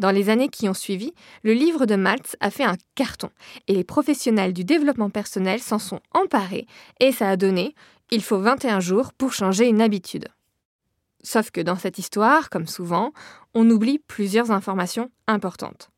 Dans 0.00 0.10
les 0.10 0.30
années 0.30 0.48
qui 0.48 0.66
ont 0.66 0.74
suivi, 0.74 1.12
le 1.42 1.52
livre 1.52 1.84
de 1.84 1.94
Maltz 1.94 2.34
a 2.40 2.50
fait 2.50 2.64
un 2.64 2.76
carton 2.94 3.28
et 3.68 3.74
les 3.74 3.84
professionnels 3.84 4.54
du 4.54 4.64
développement 4.64 5.10
personnel 5.10 5.60
s'en 5.60 5.78
sont 5.78 6.00
emparés 6.14 6.66
et 7.00 7.12
ça 7.12 7.28
a 7.28 7.36
donné 7.36 7.74
il 8.10 8.22
faut 8.22 8.40
21 8.40 8.80
jours 8.80 9.12
pour 9.12 9.34
changer 9.34 9.68
une 9.68 9.82
habitude. 9.82 10.28
Sauf 11.22 11.50
que 11.50 11.60
dans 11.60 11.76
cette 11.76 11.98
histoire, 11.98 12.48
comme 12.48 12.66
souvent, 12.66 13.12
on 13.52 13.68
oublie 13.68 13.98
plusieurs 13.98 14.50
informations 14.50 15.10
importantes. 15.26 15.90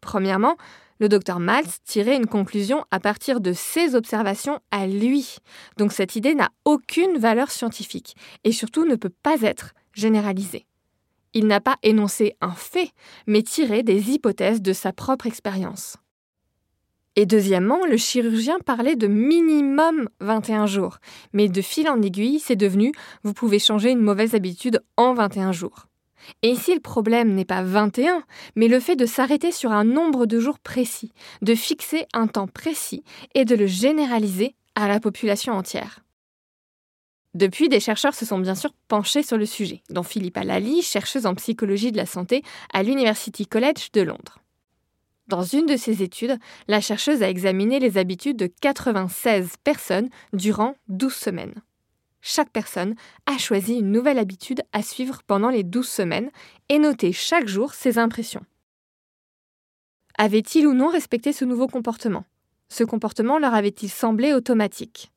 Premièrement, 0.00 0.56
le 0.98 1.10
docteur 1.10 1.38
Maltz 1.38 1.82
tirait 1.84 2.16
une 2.16 2.26
conclusion 2.26 2.86
à 2.90 2.98
partir 2.98 3.42
de 3.42 3.52
ses 3.52 3.94
observations 3.94 4.60
à 4.70 4.86
lui. 4.86 5.36
Donc 5.76 5.92
cette 5.92 6.16
idée 6.16 6.34
n'a 6.34 6.48
aucune 6.64 7.18
valeur 7.18 7.50
scientifique 7.50 8.16
et 8.44 8.52
surtout 8.52 8.86
ne 8.86 8.96
peut 8.96 9.12
pas 9.22 9.42
être 9.42 9.74
généralisée. 9.92 10.64
Il 11.34 11.46
n'a 11.46 11.60
pas 11.60 11.76
énoncé 11.82 12.36
un 12.40 12.52
fait, 12.52 12.90
mais 13.26 13.42
tiré 13.42 13.82
des 13.82 14.12
hypothèses 14.12 14.62
de 14.62 14.72
sa 14.72 14.92
propre 14.92 15.26
expérience. 15.26 15.96
Et 17.16 17.26
deuxièmement, 17.26 17.86
le 17.86 17.96
chirurgien 17.96 18.58
parlait 18.64 18.96
de 18.96 19.06
minimum 19.06 20.08
21 20.20 20.66
jours, 20.66 20.98
mais 21.32 21.48
de 21.48 21.62
fil 21.62 21.88
en 21.88 22.02
aiguille, 22.02 22.40
c'est 22.40 22.56
devenu 22.56 22.92
vous 23.22 23.34
pouvez 23.34 23.58
changer 23.58 23.90
une 23.90 24.00
mauvaise 24.00 24.34
habitude 24.34 24.82
en 24.96 25.14
21 25.14 25.52
jours. 25.52 25.86
Et 26.42 26.50
ici, 26.50 26.74
le 26.74 26.80
problème 26.80 27.34
n'est 27.34 27.44
pas 27.44 27.62
21, 27.62 28.22
mais 28.56 28.68
le 28.68 28.80
fait 28.80 28.96
de 28.96 29.06
s'arrêter 29.06 29.52
sur 29.52 29.72
un 29.72 29.84
nombre 29.84 30.26
de 30.26 30.40
jours 30.40 30.58
précis, 30.58 31.12
de 31.42 31.54
fixer 31.54 32.06
un 32.14 32.26
temps 32.26 32.48
précis 32.48 33.04
et 33.34 33.44
de 33.44 33.54
le 33.54 33.66
généraliser 33.66 34.54
à 34.74 34.88
la 34.88 35.00
population 35.00 35.52
entière. 35.52 36.03
Depuis, 37.34 37.68
des 37.68 37.80
chercheurs 37.80 38.14
se 38.14 38.24
sont 38.24 38.38
bien 38.38 38.54
sûr 38.54 38.72
penchés 38.86 39.24
sur 39.24 39.36
le 39.36 39.46
sujet, 39.46 39.82
dont 39.90 40.04
Philippa 40.04 40.44
Lally, 40.44 40.82
chercheuse 40.82 41.26
en 41.26 41.34
psychologie 41.34 41.90
de 41.90 41.96
la 41.96 42.06
santé 42.06 42.42
à 42.72 42.84
l'University 42.84 43.46
College 43.46 43.90
de 43.92 44.02
Londres. 44.02 44.38
Dans 45.26 45.42
une 45.42 45.66
de 45.66 45.76
ses 45.76 46.02
études, 46.02 46.38
la 46.68 46.80
chercheuse 46.80 47.22
a 47.22 47.28
examiné 47.28 47.80
les 47.80 47.98
habitudes 47.98 48.36
de 48.36 48.46
96 48.46 49.54
personnes 49.64 50.10
durant 50.32 50.74
12 50.88 51.12
semaines. 51.12 51.54
Chaque 52.20 52.50
personne 52.50 52.94
a 53.26 53.36
choisi 53.36 53.74
une 53.74 53.90
nouvelle 53.90 54.18
habitude 54.18 54.62
à 54.72 54.82
suivre 54.82 55.22
pendant 55.26 55.50
les 55.50 55.64
12 55.64 55.88
semaines 55.88 56.30
et 56.68 56.78
noté 56.78 57.12
chaque 57.12 57.48
jour 57.48 57.74
ses 57.74 57.98
impressions. 57.98 58.44
Avaient-ils 60.18 60.66
ou 60.66 60.74
non 60.74 60.88
respecté 60.88 61.32
ce 61.32 61.44
nouveau 61.44 61.66
comportement? 61.66 62.24
Ce 62.68 62.84
comportement 62.84 63.38
leur 63.38 63.54
avait-il 63.54 63.90
semblé 63.90 64.32
automatique? 64.32 65.10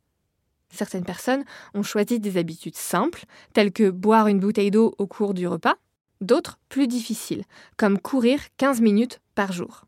Certaines 0.70 1.06
personnes 1.06 1.44
ont 1.74 1.84
choisi 1.84 2.20
des 2.20 2.38
habitudes 2.38 2.76
simples, 2.76 3.26
telles 3.54 3.72
que 3.72 3.90
boire 3.90 4.28
une 4.28 4.40
bouteille 4.40 4.72
d'eau 4.72 4.94
au 4.98 5.08
cours 5.08 5.34
du 5.34 5.48
repas, 5.48 5.76
d'autres 6.22 6.60
plus 6.70 6.88
difficiles, 6.88 7.44
comme 7.78 8.00
courir 8.00 8.40
15 8.58 8.82
minutes 8.82 9.20
par 9.36 9.52
jour. 9.52 9.86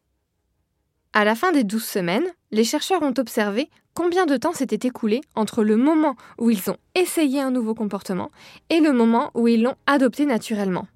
À 1.13 1.25
la 1.25 1.35
fin 1.35 1.51
des 1.51 1.63
12 1.63 1.83
semaines, 1.83 2.27
les 2.51 2.63
chercheurs 2.63 3.01
ont 3.01 3.13
observé 3.17 3.69
combien 3.95 4.25
de 4.25 4.37
temps 4.37 4.53
s'était 4.53 4.87
écoulé 4.87 5.21
entre 5.35 5.63
le 5.63 5.75
moment 5.75 6.15
où 6.37 6.51
ils 6.51 6.69
ont 6.69 6.77
essayé 6.95 7.41
un 7.41 7.51
nouveau 7.51 7.73
comportement 7.73 8.31
et 8.69 8.79
le 8.79 8.93
moment 8.93 9.31
où 9.33 9.47
ils 9.47 9.61
l'ont 9.61 9.75
adopté 9.87 10.25
naturellement. 10.25 10.87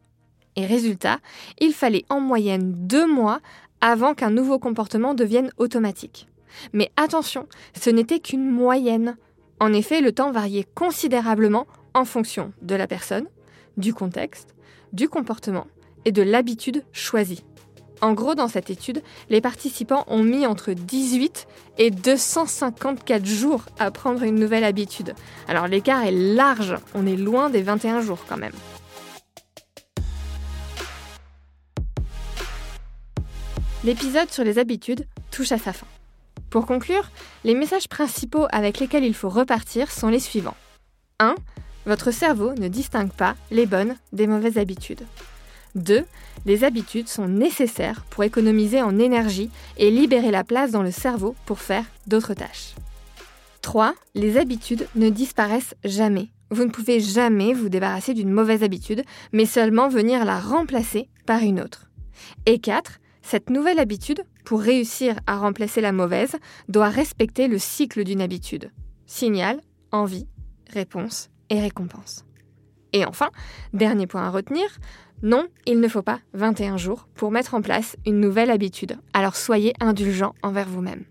Et 0.56 0.66
résultat, 0.66 1.20
il 1.60 1.74
fallait 1.74 2.06
en 2.10 2.20
moyenne 2.20 2.74
deux 2.88 3.08
mois 3.08 3.40
avant 3.82 4.14
qu'un 4.14 4.30
nouveau 4.30 4.60
comportement 4.60 5.16
devienne 5.16 5.52
automatique. 5.58 6.28
Mais 6.72 6.92
attention, 6.96 7.48
ce 7.76 7.90
n'était 7.90 8.20
qu'une 8.20 8.50
moyenne. 8.50 9.18
En 9.64 9.72
effet, 9.72 10.02
le 10.02 10.12
temps 10.12 10.34
variait 10.34 10.68
considérablement 10.76 11.68
en 11.94 12.04
fonction 12.04 12.52
de 12.64 12.76
la 12.76 12.86
personne, 12.86 13.28
du 13.78 13.94
contexte, 13.94 14.56
du 14.92 15.08
comportement 15.08 15.68
et 16.04 16.12
de 16.12 16.22
l'habitude 16.22 16.84
choisie. 16.92 17.46
En 18.02 18.12
gros, 18.12 18.36
dans 18.36 18.50
cette 18.50 18.70
étude, 18.70 19.02
les 19.30 19.40
participants 19.40 20.04
ont 20.08 20.22
mis 20.22 20.46
entre 20.46 20.74
18 20.74 21.48
et 21.78 21.92
254 21.92 23.26
jours 23.26 23.64
à 23.80 23.90
prendre 23.90 24.24
une 24.24 24.36
nouvelle 24.36 24.66
habitude. 24.66 25.16
Alors 25.48 25.68
l'écart 25.68 26.04
est 26.04 26.12
large, 26.12 26.76
on 26.94 27.08
est 27.08 27.16
loin 27.16 27.50
des 27.50 27.62
21 27.62 28.02
jours 28.02 28.26
quand 28.28 28.36
même. 28.36 28.52
L'épisode 33.86 34.30
sur 34.30 34.44
les 34.44 34.60
habitudes 34.60 35.08
touche 35.32 35.54
à 35.54 35.58
sa 35.58 35.72
fin. 35.72 35.88
Pour 36.54 36.68
conclure, 36.68 37.10
les 37.46 37.56
messages 37.56 37.88
principaux 37.88 38.46
avec 38.52 38.80
lesquels 38.80 39.04
il 39.04 39.16
faut 39.16 39.28
repartir 39.28 39.90
sont 39.90 40.10
les 40.10 40.20
suivants. 40.20 40.56
1. 41.18 41.34
Votre 41.88 42.12
cerveau 42.12 42.54
ne 42.54 42.68
distingue 42.68 43.12
pas 43.12 43.36
les 43.50 43.66
bonnes 43.66 43.96
des 44.12 44.28
mauvaises 44.28 44.60
habitudes. 44.60 45.02
2. 45.74 46.06
Les 46.46 46.64
habitudes 46.64 47.08
sont 47.08 47.28
nécessaires 47.28 48.06
pour 48.12 48.24
économiser 48.24 48.84
en 48.84 49.00
énergie 49.00 49.50
et 49.78 49.90
libérer 49.90 50.30
la 50.30 50.44
place 50.44 50.70
dans 50.70 50.84
le 50.84 50.92
cerveau 50.92 51.36
pour 51.48 51.58
faire 51.58 51.86
d'autres 52.06 52.36
tâches. 52.36 52.76
3. 53.64 53.96
Les 54.14 54.38
habitudes 54.38 54.88
ne 54.94 55.10
disparaissent 55.10 55.74
jamais. 55.84 56.28
Vous 56.52 56.66
ne 56.66 56.70
pouvez 56.70 57.00
jamais 57.00 57.54
vous 57.54 57.70
débarrasser 57.70 58.14
d'une 58.14 58.32
mauvaise 58.32 58.62
habitude, 58.62 59.02
mais 59.32 59.48
seulement 59.48 59.90
venir 59.90 60.24
la 60.24 60.40
remplacer 60.40 61.10
par 61.26 61.40
une 61.40 61.60
autre. 61.60 61.90
Et 62.46 62.60
4. 62.60 63.00
Cette 63.24 63.50
nouvelle 63.50 63.80
habitude, 63.80 64.24
pour 64.44 64.62
réussir 64.62 65.16
à 65.28 65.38
remplacer 65.38 65.82
la 65.82 65.92
mauvaise, 65.92 66.36
doit 66.70 66.90
respecter 66.90 67.48
le 67.48 67.58
cycle 67.58 68.04
d'une 68.04 68.22
habitude. 68.22 68.72
Signal, 69.06 69.62
envie, 69.92 70.28
réponse 70.72 71.30
et 71.50 71.60
récompense. 71.60 72.26
Et 72.94 73.06
enfin, 73.06 73.30
dernier 73.74 74.08
point 74.08 74.24
à 74.24 74.30
retenir, 74.30 74.66
non, 75.24 75.48
il 75.66 75.80
ne 75.80 75.88
faut 75.88 76.02
pas 76.02 76.20
21 76.34 76.78
jours 76.78 77.08
pour 77.16 77.32
mettre 77.32 77.56
en 77.56 77.62
place 77.62 77.96
une 78.06 78.20
nouvelle 78.20 78.52
habitude. 78.52 78.98
Alors 79.14 79.36
soyez 79.36 79.74
indulgents 79.80 80.36
envers 80.44 80.68
vous-même. 80.68 81.06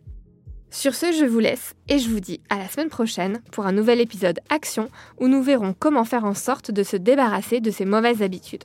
Sur 0.71 0.95
ce, 0.95 1.13
je 1.13 1.27
vous 1.27 1.39
laisse 1.39 1.75
et 1.89 1.99
je 1.99 2.09
vous 2.09 2.21
dis 2.21 2.41
à 2.49 2.57
la 2.57 2.69
semaine 2.69 2.89
prochaine 2.89 3.43
pour 3.53 3.67
un 3.67 3.73
nouvel 3.73 4.01
épisode 4.01 4.41
Action 4.49 4.89
où 5.21 5.29
nous 5.29 5.43
verrons 5.43 5.75
comment 5.79 6.05
faire 6.05 6.25
en 6.25 6.35
sorte 6.35 6.71
de 6.71 6.83
se 6.83 6.97
débarrasser 6.97 7.61
de 7.61 7.71
ces 7.71 7.85
mauvaises 7.85 8.23
habitudes. 8.23 8.65